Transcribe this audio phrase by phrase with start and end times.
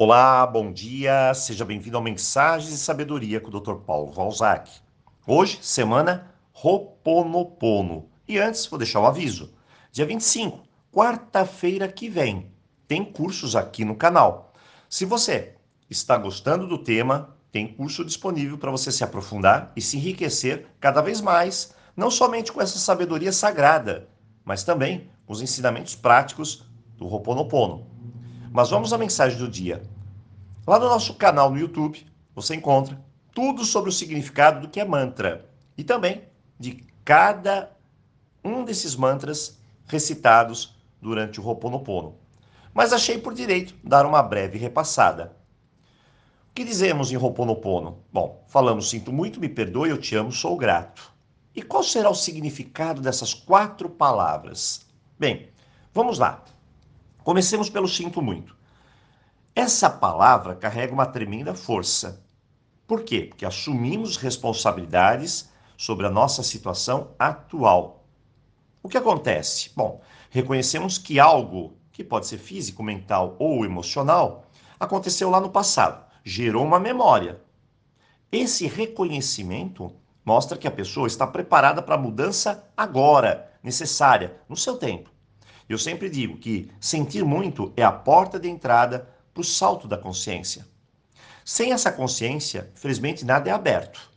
[0.00, 3.78] Olá, bom dia, seja bem-vindo ao Mensagens e Sabedoria com o Dr.
[3.84, 4.70] Paulo Valzac.
[5.26, 8.08] Hoje, semana Roponopono.
[8.28, 9.52] E antes, vou deixar o aviso.
[9.90, 12.48] Dia 25, quarta-feira que vem,
[12.86, 14.52] tem cursos aqui no canal.
[14.88, 15.56] Se você
[15.90, 21.02] está gostando do tema, tem curso disponível para você se aprofundar e se enriquecer cada
[21.02, 24.08] vez mais, não somente com essa sabedoria sagrada,
[24.44, 26.64] mas também com os ensinamentos práticos
[26.96, 27.97] do Roponopono.
[28.50, 29.82] Mas vamos à mensagem do dia.
[30.66, 32.98] Lá no nosso canal no YouTube, você encontra
[33.32, 36.24] tudo sobre o significado do que é mantra e também
[36.58, 37.70] de cada
[38.44, 42.16] um desses mantras recitados durante o Ho'oponopono.
[42.74, 45.36] Mas achei por direito dar uma breve repassada.
[46.50, 47.98] O que dizemos em Ho'oponopono?
[48.12, 51.12] Bom, falamos sinto muito, me perdoe, eu te amo, sou grato.
[51.54, 54.86] E qual será o significado dessas quatro palavras?
[55.18, 55.48] Bem,
[55.92, 56.44] vamos lá.
[57.28, 58.56] Comecemos pelo sinto muito.
[59.54, 62.24] Essa palavra carrega uma tremenda força.
[62.86, 63.26] Por quê?
[63.28, 68.06] Porque assumimos responsabilidades sobre a nossa situação atual.
[68.82, 69.70] O que acontece?
[69.76, 74.46] Bom, reconhecemos que algo, que pode ser físico, mental ou emocional,
[74.80, 77.42] aconteceu lá no passado, gerou uma memória.
[78.32, 84.78] Esse reconhecimento mostra que a pessoa está preparada para a mudança agora, necessária, no seu
[84.78, 85.17] tempo.
[85.68, 89.98] Eu sempre digo que sentir muito é a porta de entrada para o salto da
[89.98, 90.66] consciência.
[91.44, 94.10] Sem essa consciência, felizmente nada é aberto.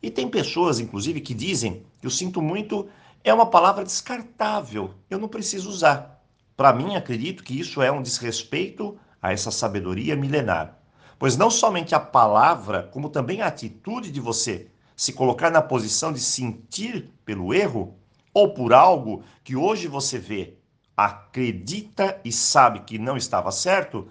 [0.00, 2.88] E tem pessoas, inclusive, que dizem que o sinto muito
[3.24, 6.22] é uma palavra descartável, eu não preciso usar.
[6.56, 10.78] Para mim, acredito que isso é um desrespeito a essa sabedoria milenar.
[11.18, 16.12] Pois não somente a palavra, como também a atitude de você se colocar na posição
[16.12, 17.96] de sentir pelo erro
[18.32, 20.54] ou por algo que hoje você vê
[20.96, 24.08] acredita e sabe que não estava certo,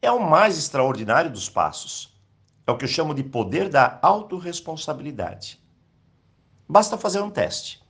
[0.00, 2.16] é o mais extraordinário dos passos.
[2.66, 5.60] É o que eu chamo de poder da autorresponsabilidade.
[6.68, 7.82] Basta fazer um teste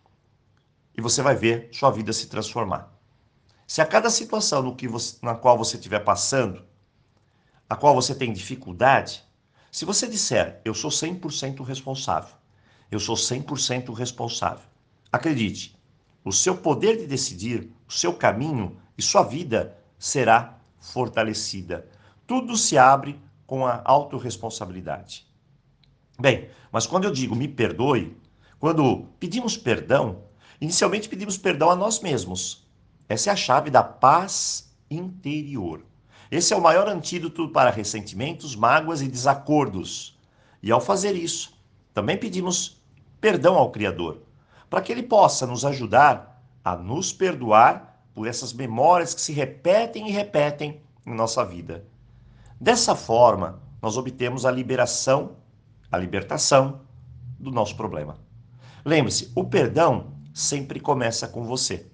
[0.97, 2.93] e você vai ver sua vida se transformar.
[3.67, 6.65] Se a cada situação no que você, na qual você estiver passando,
[7.69, 9.23] a qual você tem dificuldade,
[9.71, 12.35] se você disser, eu sou 100% responsável,
[12.91, 14.65] eu sou 100% responsável,
[15.13, 15.78] acredite,
[16.29, 21.89] o seu poder de decidir, o seu caminho e sua vida será fortalecida.
[22.27, 25.27] Tudo se abre com a autorresponsabilidade.
[26.21, 28.15] Bem, mas quando eu digo me perdoe,
[28.59, 30.25] quando pedimos perdão,
[30.61, 32.67] inicialmente pedimos perdão a nós mesmos.
[33.09, 35.83] Essa é a chave da paz interior.
[36.31, 40.19] Esse é o maior antídoto para ressentimentos, mágoas e desacordos.
[40.63, 41.59] E ao fazer isso,
[41.95, 42.83] também pedimos
[43.19, 44.28] perdão ao Criador,
[44.69, 50.09] para que ele possa nos ajudar a nos perdoar por essas memórias que se repetem
[50.09, 51.87] e repetem em nossa vida.
[52.61, 55.37] Dessa forma, nós obtemos a liberação,
[55.91, 56.81] a libertação
[57.39, 58.17] do nosso problema.
[58.85, 61.87] Lembre-se, o perdão sempre começa com você.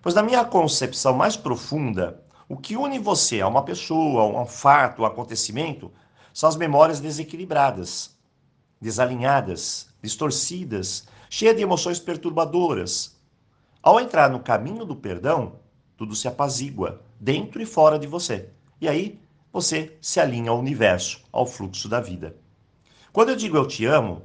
[0.00, 4.46] Pois na minha concepção mais profunda, o que une você a uma pessoa, a um
[4.46, 5.92] fato, a um acontecimento,
[6.32, 8.16] são as memórias desequilibradas,
[8.80, 13.16] desalinhadas, distorcidas, cheia de emoções perturbadoras.
[13.82, 15.60] Ao entrar no caminho do perdão,
[15.96, 18.50] tudo se apazigua, dentro e fora de você.
[18.80, 19.20] E aí
[19.52, 22.36] você se alinha ao universo, ao fluxo da vida.
[23.12, 24.22] Quando eu digo eu te amo,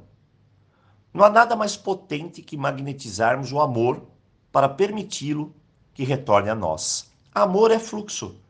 [1.12, 4.02] não há nada mais potente que magnetizarmos o amor
[4.50, 5.54] para permiti-lo
[5.94, 7.12] que retorne a nós.
[7.34, 8.40] Amor é fluxo,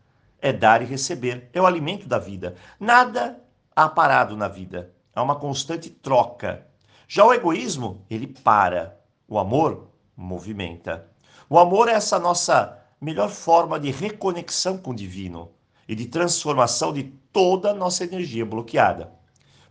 [0.40, 2.56] é dar e receber, é o alimento da vida.
[2.78, 3.42] Nada
[3.74, 6.66] há parado na vida, há uma constante troca
[7.10, 9.00] já o egoísmo, ele para.
[9.26, 11.10] O amor movimenta.
[11.48, 15.50] O amor é essa nossa melhor forma de reconexão com o divino
[15.88, 19.10] e de transformação de toda a nossa energia bloqueada.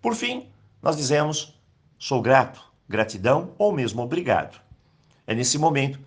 [0.02, 0.50] Por fim,
[0.81, 1.56] nós dizemos
[2.00, 2.59] sou grato,
[2.90, 4.59] gratidão ou mesmo obrigado.
[5.28, 6.00] É nesse momento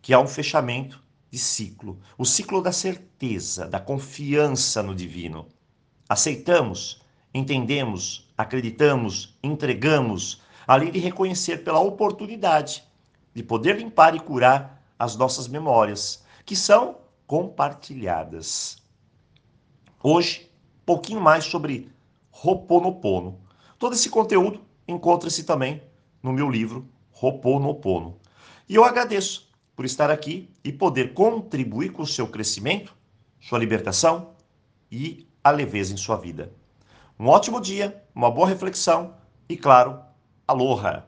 [0.00, 5.46] que há um fechamento de ciclo, o ciclo da certeza, da confiança no divino.
[6.08, 7.02] Aceitamos,
[7.34, 12.84] entendemos, acreditamos, entregamos, além de reconhecer pela oportunidade
[13.34, 18.76] de poder limpar e curar as nossas memórias, que são compartilhadas.
[20.02, 20.50] Hoje,
[20.84, 21.90] pouquinho mais sobre
[22.30, 23.40] Roponopono.
[23.78, 25.82] Todo esse conteúdo encontra-se também
[26.22, 28.18] no meu livro Roponopono.
[28.68, 32.94] E eu agradeço por estar aqui e poder contribuir com o seu crescimento,
[33.40, 34.32] sua libertação
[34.92, 36.52] e a leveza em sua vida.
[37.18, 39.14] Um ótimo dia, uma boa reflexão
[39.48, 40.07] e, claro,
[40.48, 41.07] Aloha!